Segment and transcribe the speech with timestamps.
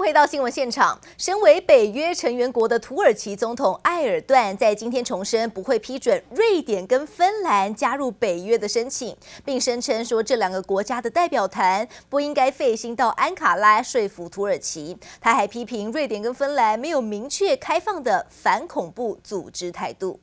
[0.00, 14.96] 回到新闻现场，身为北约成员国的土耳其总统埃尔段在今天重申不会批准瑞典跟芬兰加入北约的申请，并声称说这两个国家的代表团不应该费心到安卡拉说服土耳其。
[15.20, 20.18] 他还批评瑞典跟芬兰没有明确开放的反恐怖组织态度。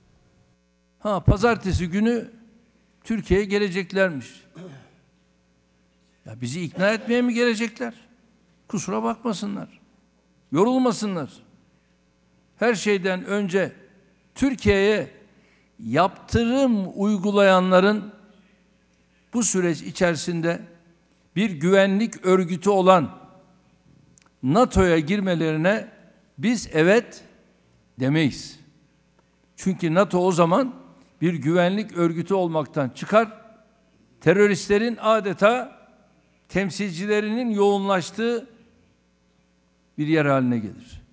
[0.97, 2.31] 哈，Pazartesi günü
[3.03, 4.47] Türkiye'ye geleceklermiş.
[6.25, 8.06] Ya bizi ikna etmeye mi gelecekler?
[8.67, 9.79] Kusura bakmasınlar.
[10.51, 11.29] Yorulmasınlar.
[12.57, 13.71] Her şeyden önce
[14.35, 15.09] Türkiye'ye
[15.79, 18.13] yaptırım uygulayanların
[19.33, 20.61] bu süreç içerisinde
[21.35, 23.17] bir güvenlik örgütü olan
[24.43, 25.87] NATO'ya girmelerine
[26.37, 27.23] biz evet
[27.99, 28.59] demeyiz.
[29.55, 30.75] Çünkü NATO o zaman
[31.21, 33.41] bir güvenlik örgütü olmaktan çıkar.
[34.21, 35.77] Teröristlerin adeta
[36.49, 38.56] temsilcilerinin yoğunlaştığı
[39.97, 41.06] bir yer haline gelir.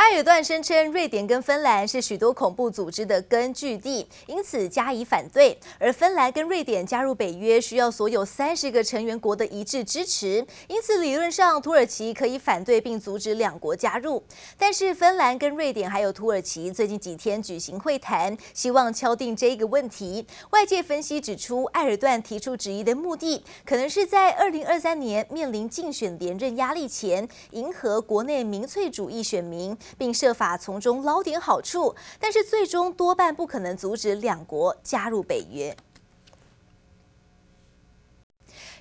[0.00, 5.56] 埃尔段声称，瑞典跟芬兰是许多恐怖组织的根据地，因此加以反对。
[5.78, 14.22] 而芬兰跟瑞典加入北约需要所有三十个成员国的一致支持，因此理论上土耳其可以反对并阻止两国加入。
[14.56, 20.26] 但是芬兰跟瑞典还有土耳其最近几天举行会谈，希望敲定这一个问题。
[20.52, 29.76] 外界分析指出，埃尔段提出质疑的目的，可能是在二零二三年面临竞选连任压力前，迎合国内民粹主义选民。
[29.96, 35.76] 并设法从中捞点好处，但是最终多半不可能阻止两国加入北约。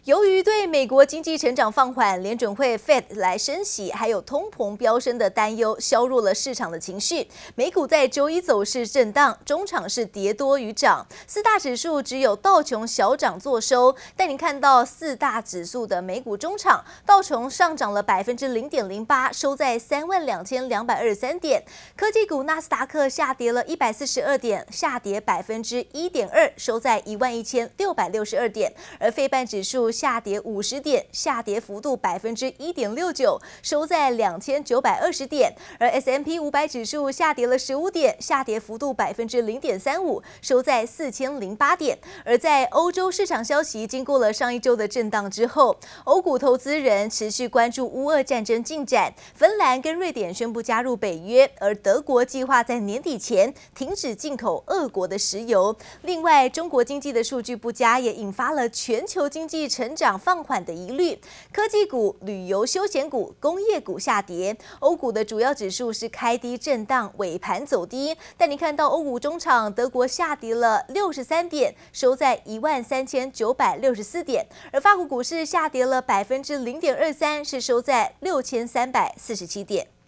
[0.06, 7.28] 由于对美国经济成长放缓、联准会 Fed 来升息，还有通膨飙升的担忧，削弱了市场的情绪。
[7.56, 13.94] 美股在周一走势震荡，中场是跌多于涨，四大指数只有道琼小涨作收。
[14.16, 21.62] 但你看到四大指数的美股中场，道琼上涨了百分之零点零八，收在三万两千两百二十三点；
[21.98, 29.89] 科技股纳斯达克下跌了一百四十二点，下跌百分之一点二，收在一万一千六百六十二点；而费半指数。
[29.92, 35.54] 下跌五十点，下跌幅度百分之一点六九，收在两千九百二十点。
[35.80, 41.98] 而 S M P 五百指数下跌了十五点，下跌幅度百分之零点三五，收在四千零八点。
[42.26, 49.14] 而在欧洲市场消息经过了上一周的震荡之后，欧股投资人持续关注乌俄战争进展。
[49.34, 55.76] 芬兰跟瑞典宣布加入北约，而德国计划在年底前停止进口俄国的石油。
[56.02, 59.90] 另外，中国经济的数据不佳，也引发了全球经济成。
[60.00, 61.20] 长放缓的疑虑，
[61.52, 64.56] 科技股、旅游休闲股、工业股下跌。
[64.80, 68.16] 欧股的主要指数是开低震荡，尾盘走低。
[68.38, 79.99] 但你看到欧股中场，德国下跌了六十三点，收在一万三千九百六十四点；而法国股市下跌了百分之零点二三，是收在六千三百四十七点。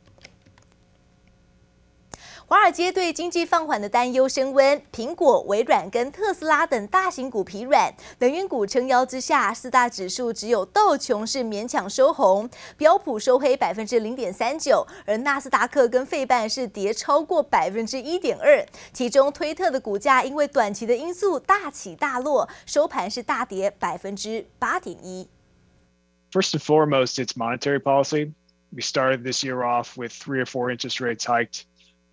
[2.51, 18.65] 华尔街对经济放缓的担忧升温，苹果、微软跟特斯拉等大型股疲软，能源股撑腰之下，四大指数只有道琼是勉强收红，标普收黑百分之零点三九，而纳斯达克跟费半是跌超过百分之一点二。
[18.91, 25.29] 其中，推特的股价因为短期的因素大起大落，收盘是大跌百分之八点一。
[26.33, 28.33] First and foremost, it's monetary policy.
[28.73, 31.61] We started this year off with three or four interest rates hiked.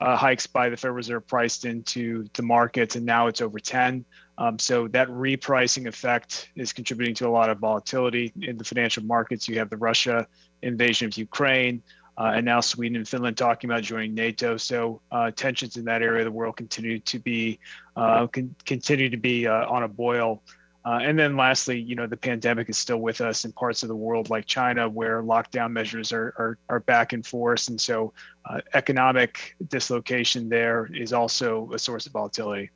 [0.00, 4.04] Uh, hikes by the Federal Reserve priced into the markets, and now it's over 10.
[4.38, 9.02] Um, so that repricing effect is contributing to a lot of volatility in the financial
[9.02, 9.48] markets.
[9.48, 10.26] You have the Russia
[10.62, 11.82] invasion of Ukraine,
[12.16, 14.56] uh, and now Sweden and Finland talking about joining NATO.
[14.56, 17.58] So uh, tensions in that area of the world continue to be
[17.96, 20.42] uh, con- continue to be uh, on a boil.
[20.88, 23.90] Uh, and then lastly, you know, the pandemic is still with us in parts of
[23.90, 27.68] the world like China, where lockdown measures are, are, are back in force.
[27.68, 28.14] And so
[28.46, 32.70] uh, economic dislocation there is also a source of volatility.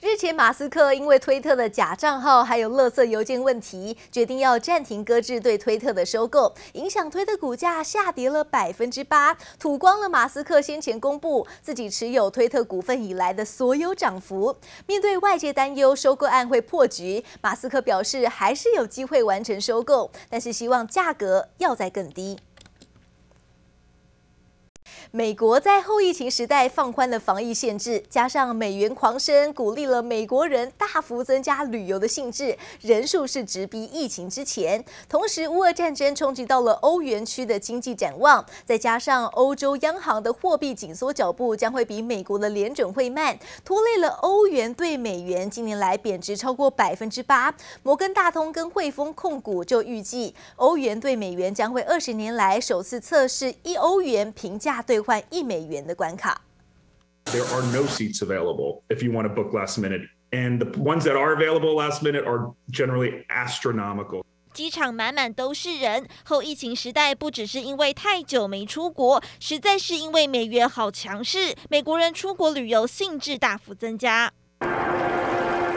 [0.00, 14.56] 日前，马斯克因为推特的假账号还有垃圾邮件问题，决定要暂停搁置对推特的收购，影响推特股价下跌了百分之八，吐光了马斯克先前公布自己持有推特股份以来的所有涨幅。
[14.86, 22.38] 面对外界担忧收购案会破局，马斯克表示还是有机会完成收购，但是希望价格要再更低。
[25.14, 34.82] 美国在后疫情时代放宽了防疫限制，加上美元狂升，鼓励了美国人大幅增加旅游的兴致，人数是直逼疫情之前。
[35.10, 47.54] 同时，乌俄战争冲击到了欧元区的经济展望，再加上欧洲央行的货币紧缩脚步将会比美国的联准会慢，拖累了欧元对美元近年来贬值超过百分之八。
[47.82, 56.41] 摩根大通跟汇丰控股就预计，欧元对美元将会二十年来首次测试一欧元平价兑换一美元的关卡。
[57.25, 61.17] There are no seats available if you want to book last minute, and the ones that
[61.17, 64.23] are available last minute are generally astronomical.
[64.53, 66.07] 机场满满都是人。
[66.23, 74.31] 后疫情时代，不只是因为太久没出国，实在是因为美元好强势，美国人出国旅游兴致大幅增加。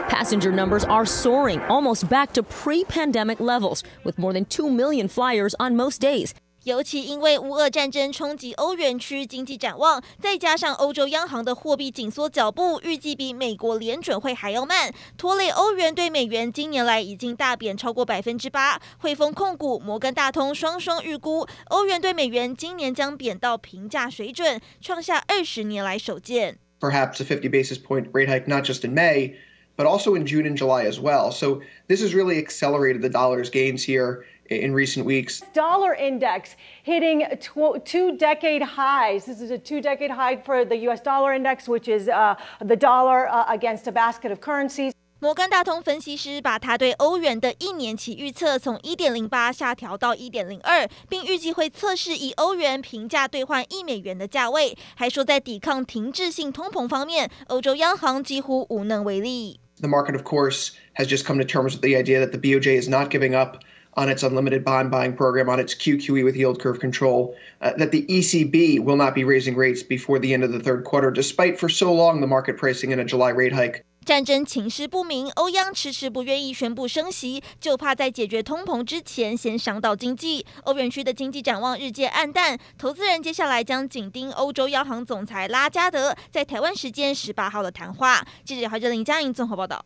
[0.09, 5.55] Passenger numbers are soaring, almost back to pre-pandemic levels, with more than two million flyers
[5.59, 6.31] on most days.
[6.66, 18.82] 尤其因为乌俄战争冲击欧元区经济展望，再加上欧洲央行的货币紧缩脚步，预计比美国联准会还要慢，拖累欧元对美元今年来已经大贬超过百分之八。
[18.98, 26.58] 汇丰控股、摩根大通双双预估，欧元对美元今年将贬到平价水准，创下二十年来首见。
[26.80, 29.36] Perhaps a 50 basis point rate hike, not just in May,
[29.78, 31.30] but also in June and July as well.
[31.32, 34.24] So this has really accelerated the dollar's gains here.
[34.49, 35.41] in recent weeks.
[35.53, 37.27] Dollar index hitting
[37.85, 39.27] two decade highs.
[39.27, 42.77] This is a two decade high for the US dollar index, which is uh, the
[42.77, 44.93] dollar uh, against a basket of currencies.
[45.23, 59.61] 摩根大通分析师把他对欧元的一年期预测从一点零八下调到一点零二，并预计会测试以欧元平价兑换一美元的价位，还说在抵抗停滞性通膨方面，欧洲央行几乎无能为力。
[59.83, 62.89] The market, of course, has just come to terms with the idea that the BOJ is
[62.89, 63.59] not giving up
[63.96, 67.92] on its unlimited bond buying program, on its QQE with yield curve control, uh, that
[67.92, 71.58] the ECB will not be raising rates before the end of the third quarter, despite
[71.58, 73.84] for so long the market pricing in a July rate hike.
[74.06, 80.46] 战争情势不明，欧央迟迟不愿意宣布升息，就怕在解决通膨之前先伤到经济。
[80.66, 88.24] 欧元区的经济展望日渐暗淡，投资人接下来将紧盯欧洲央行总裁拉加德在台湾时间十八号的谈话。
[88.44, 89.84] 记者华哲林佳莹综合报道。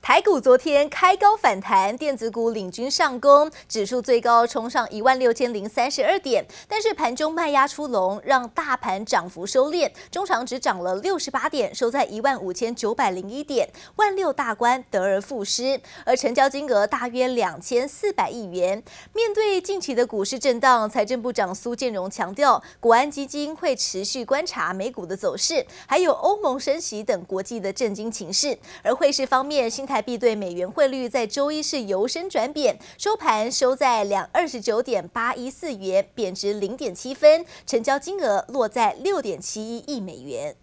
[0.00, 18.82] 台股昨天开高反弹，电子股领军上攻，指数最高冲上一万六千零三十二点，但是盘中卖压出笼，让大盘涨幅收敛，中场只涨了六十八点，收在一万五千九百零一点，万六大关得而复失，而成交金额大约两千四百亿元。
[19.14, 29.61] 面对近期的股市震荡，财政部长苏建荣强调，国安基金会持续观察美股的走势，还有欧盟升息等国际的震惊情势，而汇市方面。
[29.68, 40.56] 新台币对美元汇率在周一是由升转贬，收盘收在两二十九点八一四元，贬值零点七分，成交金额落在六点七一亿美元。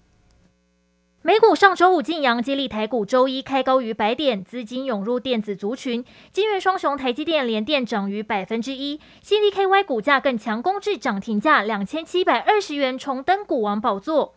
[1.22, 14.34] 美股上周五劲扬，接力台股周一开高于百点，资金涌入电子族群，金元双雄台积电、联电涨逾百分之一，CDKY 股价更强攻至涨停价两千七百二十元，重登股王宝座。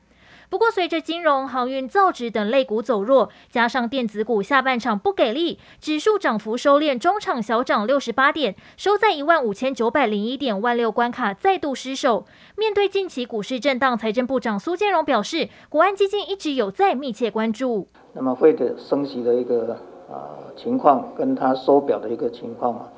[0.53, 12.27] 不过，随着金融、航运、造纸等类股走弱，加上电子股下半场不给力，指数涨幅收敛，中场小涨六十八点，收在一万五千九百零一点，万六关卡再度失守。
[12.55, 17.89] 面对近期股市震荡，财政部长苏建荣表示，国安基金一直有在密切关注。
[18.13, 19.79] 那么会的升息的一个
[20.11, 22.93] 啊情况，跟它收表的一个情况啊，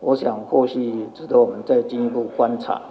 [0.00, 2.82] 我想后续值得我们再进一步观察。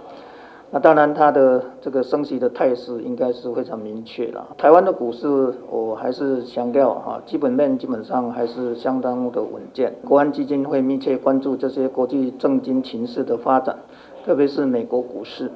[0.70, 4.44] 那当然，它的这个升息的态势应该是非常明确了。
[4.58, 9.94] 台湾的股市，我还是强调哈，基本面基本上还是相当的稳健。
[10.04, 13.76] 国安基金会密切关注这些国际政经情势的发展，
[14.24, 15.48] 特别是美国股市，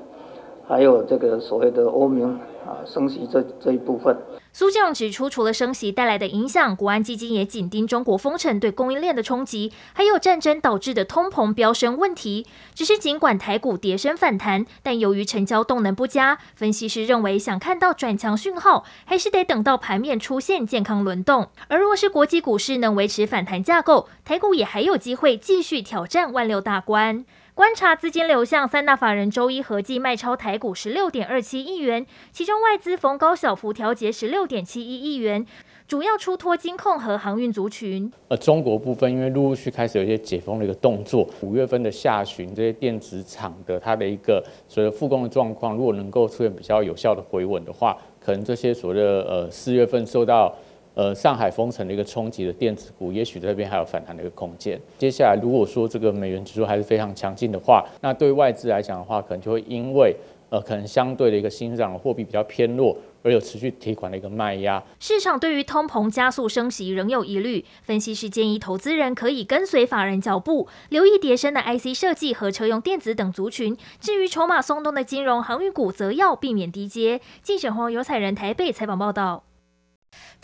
[0.67, 2.31] 还有这个所谓的欧盟
[2.65, 4.17] 啊升息这这一部分。
[4.53, 12.47] 苏建荣指出，除了升息带来的影响，国安基金也紧盯中国封城对供应链的冲击，还有战争导致的通膨飙升问题。
[12.75, 21.51] 只是尽管台股跌升反弹，但由于成交动能不佳，分析师认为想看到转强讯号，还是得等到盘面出现健康轮动。
[21.69, 27.25] 而若是国际股市能维持反弹架构，台股也还有机会继续挑战万六大关。
[27.61, 35.45] 观察资金流向，三大法人周一合计卖超台股十六点二七亿元，其中外资逢高小幅调节十六点七一亿元，
[35.87, 38.11] 主要出脱金控和航运族群。
[38.29, 50.57] 呃中国部分，因为陆陆续开始有一些解封的一个动作，五月份的下旬，这些电子厂的它的一个所谓的复工的状况，如果能够出现比较有效的回稳的话，可能这些所谓的呃四月份受到。
[51.01, 54.79] 呃，上海封城的一个冲击的电子股，也许这边还有反弹的一个空间。
[54.99, 60.15] 接下来，如果说这个美元指数还是非常强劲的话，那对外资来讲的话，可能就会因为
[60.51, 64.83] 呃，可能相对的一个新市场货币比较偏弱，而有持续提款的一个卖压。
[64.99, 73.75] 市场对于通膨加速升息仍有疑虑，分析师建议投资人可以跟随法人脚步，留意跌升的 IC 设计和车用电子等族群。
[73.99, 77.23] 至于筹码松动的金融航运股，则要避免低接。
[77.43, 79.45] 记者黄有彩人台北采访报道。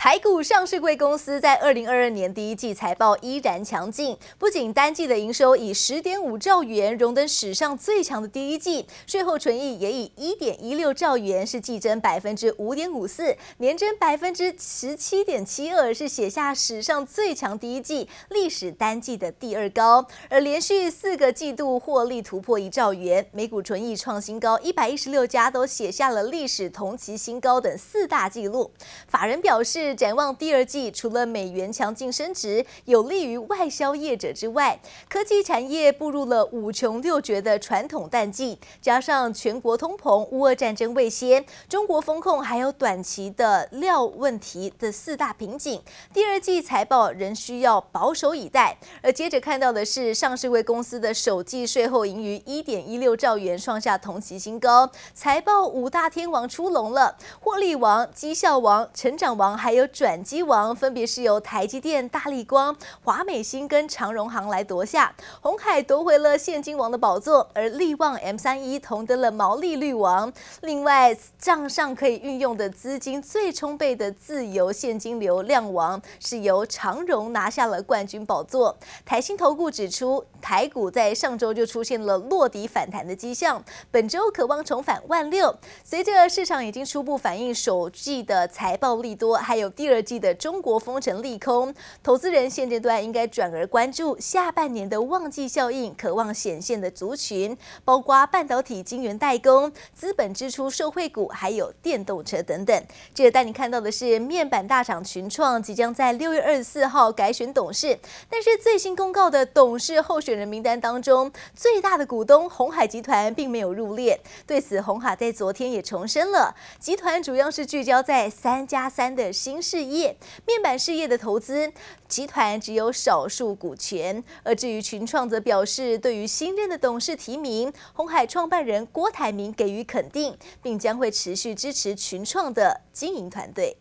[0.06, 20.06] 台股上市柜公司在二零二二年第一季财报依然强劲，不仅单季的营收以十点五兆元荣登史上最强的第一季，税后纯益也以一点一六兆元是季增百分之五点五四，年增百分之十七点七二，是写下史上最强第一季，历史单季的第二高。
[20.28, 28.70] 而连续四个季度获利突破一兆元，每股纯益创新高，一百一十六家都写下了历史同期新高等四大纪录。
[29.08, 29.86] 法人表表示。
[29.96, 45.80] 展望第二季，除了美元强劲升值有利于外销业者之外，科技产业步入了五穷六绝的传统淡季，加上全国通膨、乌俄战争未歇、中国封控，还有短期的料问题的四大瓶颈，
[46.12, 48.76] 第二季财报仍需要保守以待。
[49.02, 54.90] 而接着看到的是，上市柜公司的首季税后盈余一点一六兆元，创下同期新高。
[55.14, 59.86] 财报五大天王出笼了，获利王、绩效王、成长王，还有。
[59.88, 70.30] 转机王，分别是由台积电、大立光、华美新跟长荣航来夺下，鸿海夺回了现金王的宝座，而力旺 M 三一同得了毛利率王。
[70.60, 78.76] 另外，账上可以运用的资金最充沛的自由现金流量王，是由长荣拿下了冠军宝座。
[79.06, 85.56] 台新投顾指出，台股在上周就出现了落底反弹的迹象，本周渴望重返万六。
[85.82, 89.66] 随着市场已经初步反映首季的财报利多，还有。
[89.76, 102.82] 第二季的中国封城利空，投资人现阶段应该转而关注下半年的旺季效应，渴望显现的族群，包括半导体晶圆代工、资本支出受惠股，还有电动车等等。
[103.12, 107.98] 这个带你看到的是面板大厂群创即将在六月二十四号改选董事，
[108.30, 114.18] 但是最新公告的董事候选人名单当中，最大的股东红海集团并没有入列。
[114.46, 119.56] 对此，红海在昨天也重申了，集团主要是聚焦在三加三的新。
[119.66, 120.16] 事业
[120.46, 121.72] 面板事业的投资，
[122.06, 124.22] 集团只有少数股权。
[124.44, 133.76] 而至于群创，则表示对于新任的董事提名，鸿海创办人郭台铭给予肯定，并将会持续支持群创的经营团队。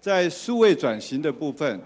[0.00, 1.80] 在数位转型的部分，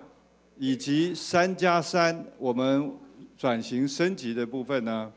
[0.57, 2.91] 以及三加三我们
[3.37, 5.13] 转型升级的部分呢，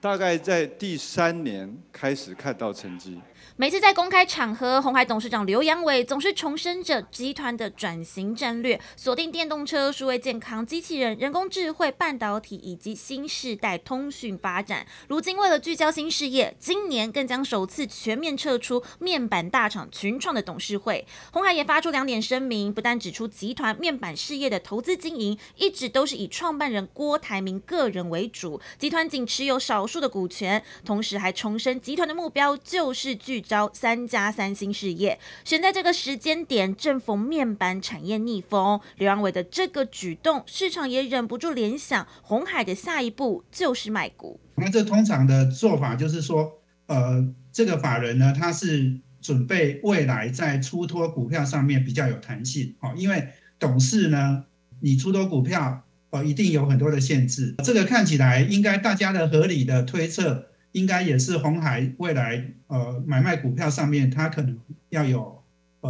[0.00, 3.20] 大概在第三年开始看到成绩。
[3.54, 14.86] 每次在公开场合，鸿海董事长刘扬伟总是重申着集团的转型战略，锁定电动车、数位健康、机器人、人工智慧、半导体以及新世代通讯发展。
[15.08, 21.06] 如今为了聚焦新事业，今年更将首次全面撤出面板大厂群创的董事会。
[21.32, 33.35] 红海也发出两点声明，不但指出集团面板事业的投资经营一直都是以创办人郭台铭个人为主，集团仅持有少数的股权，同时还重申集团的目标就是聚。
[33.40, 38.80] 招三家三星事业，选在这个时间点，正逢面板产业逆风。
[38.96, 44.40] 刘扬伟的这个举动，市场也忍不住联想，红海的下一步就是卖股。
[44.56, 53.28] 那这通常的做法就是说，呃，这个法人呢，他是准备未来在出脱股票上面比较有弹性，哦，因为
[53.58, 54.44] 董事呢，
[54.80, 57.54] 你出脱股票，呃，一定有很多的限制。
[57.64, 60.48] 这个看起来应该大家的合理的推测。
[60.72, 64.58] 应该也是红海未来呃买卖股票上面，它可能
[64.90, 65.42] 要有。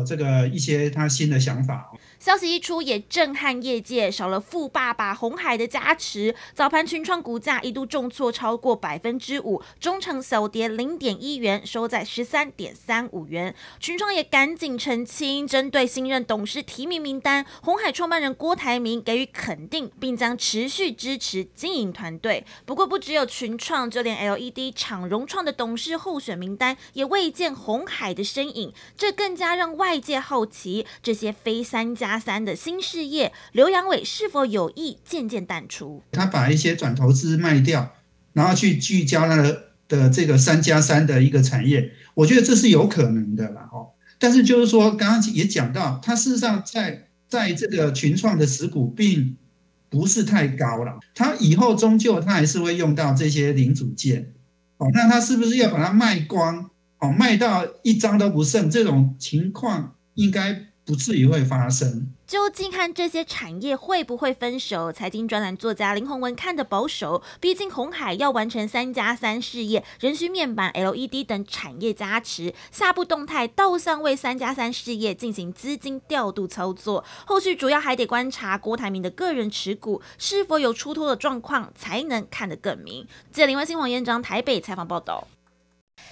[0.05, 1.93] 这个一些他新的想法。
[2.19, 4.11] 消息一出，也震撼业界。
[4.11, 13.55] 少了富爸爸红海的加持，早盘群创股价一度重挫超过百分之五，中场小跌零点一元，收在十三点三五元。
[13.79, 22.45] 群创也赶紧澄清，针对新任董事提名名单，红海创办人郭台铭给予肯定，并将持续支持经营团队。
[22.65, 29.86] 不过，不只有群创，就连 LED 厂融创的董事候选名单也未见红海的身影，这更加让外。
[29.87, 36.03] 外界好奇这些非三加三的新事业，刘扬伟是否有意渐渐淡出？
[36.11, 37.95] 他把一些转投资卖掉，
[38.33, 43.69] 然后去聚焦他的的这个三加三的一个产业，我觉得这是有可能的啦。
[43.73, 49.37] 哦，但是就是说，刚刚也讲到，他事实上在在这个群创的持股并
[49.89, 54.33] 不是太高了，他以后终究他还是会用到这些零组件。
[54.79, 56.71] 哦，那他是不是要把它卖光？
[56.99, 62.13] 哦，卖到一张都不剩，这种情况应该不至于会发生。
[62.27, 64.91] 究竟看这些产业会不会分手？
[64.91, 77.05] 财经专栏作家林宏文看得保守，毕竟红海要完成三加三事业，仍需面板、LED 等产业加持，下步动态倒向为三加三事业进行资金调度操作。
[77.27, 83.07] 后续主要还得观察郭台铭的个人持股是否有出脱的状况，才能看得更明。
[83.31, 85.29] 记者林文新、黄彦章台北采访报道。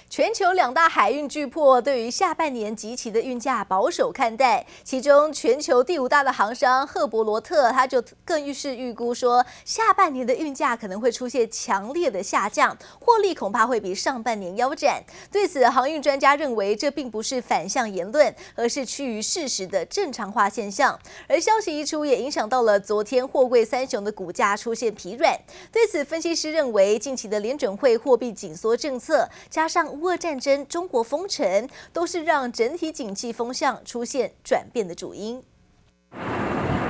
[0.07, 15.03] 全球两大海运巨擘对于下半年即期的运价保守看待，其中全球第五大的航商赫伯罗特，他就更预示预估说，下半年的运价可能会出现强烈的下降，获利恐怕会比上半年腰斩。
[15.31, 20.97] 对此，航运专家认为，这并不是反向言论，而是趋于事实的正常化现象。
[21.27, 25.37] 而消息一出，也影响到了昨天货柜三雄的股价出现疲软。
[25.73, 35.43] 对此，分析师认为，近期的联准会货币紧缩政策加上俄战争、中国封城，都是让整体景气风向出现转变的主因。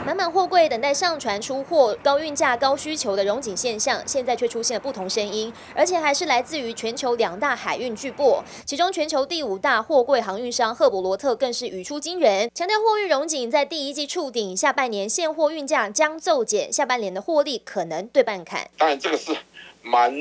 [0.05, 8.43] 满满货柜等待上船出货，高运价、高需求的融景现象，现在却出现了不同声音，而且还是来自于全球两大海运巨擘。
[8.67, 18.69] 其中，全球第五大货柜航运商赫伯罗特更是语出惊人，强调货运融景在第一季触顶，下半年现货运价将骤减，下半年的获利可能对半砍。
[18.77, 19.35] 当然，这个是
[19.81, 20.13] 蛮。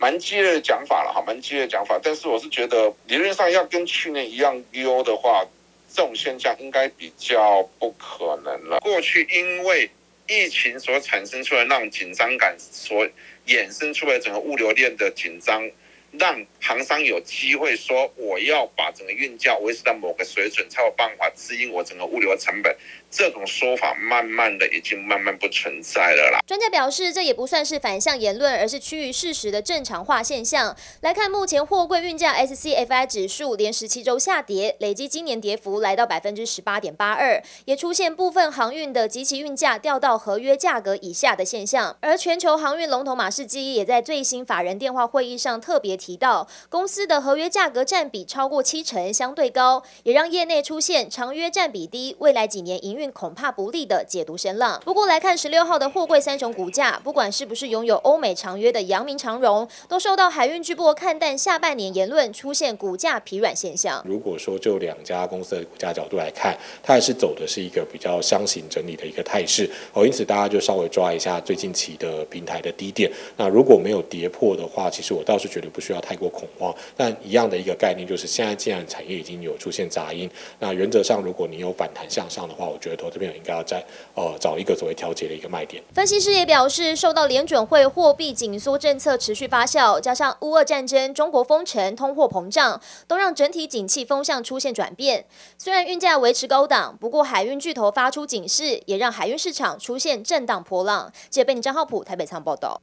[0.00, 5.46] 蛮激烈的讲法了哈，蛮激烈的讲法，但是我是觉得理论上要跟去年一样优的话，
[5.92, 8.80] 这种现象应该比较不可能了。
[8.80, 9.90] 过去因为
[10.26, 13.06] 疫情所产生出来那种紧张感，所
[13.46, 15.70] 衍生出来整个物流链的紧张，
[16.12, 22.74] 让行商有机会说我要把整个运价维持在某个水准，才有办法支应我整个物流的成本。
[23.10, 26.38] 这种说法慢慢的已经慢慢不存在了啦。
[26.46, 30.76] 专家表示，这也不算是反向言论，而是趋于事实的正常化现象。
[31.00, 41.96] 来看目前货柜运价 SCFI 指数连十七周下跌，累计今年跌幅来到百分之十八点八二，也出现部分航运的及其运价掉到合约价格以下的现象。
[42.00, 53.10] 而全球航运龙头马士基也在最新法人电话会议上特别提到，公司的合约价格占比超过七成，相对高，也让业内出现长约占比低，未来几年营运。
[53.12, 54.80] 恐怕不利的解读声浪。
[54.84, 64.02] 不过来看十六号的货柜三雄股价，不管是不是拥有欧美长约的阳明长荣，都受到海运巨擘看淡下半年言论，出现股价疲软现象。
[64.06, 73.10] 如果说就两家公司的股价角度来看，它还是走的是一个比较箱型整理的一个态势哦，因此大家就稍微抓一下最近期的平台的低点。
[73.36, 76.74] 那如果没有跌破的话，其实我倒是觉得不需要太过恐慌。
[76.96, 83.00] 但一样的一个概念就是，现在既然产业已经有出现杂音，那原则上如果你有反弹向上的话，我觉觉得。
[83.00, 83.82] 投资朋友应该要在
[84.14, 85.82] 呃找一个所谓调节的一个卖点。
[85.94, 95.24] 分析师也表示，受到联准会货币紧缩政策持续发酵，加上乌俄战争、中国封城、通货膨胀，都让整体景气风向出现转变。
[95.56, 101.10] 虽然运价维持高档，不过海运巨头发出警示，也让海运市场出现震荡波浪。
[101.30, 102.82] 记者贝尼张浩普台北仓报道。